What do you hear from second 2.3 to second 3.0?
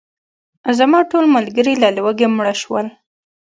مړه شول.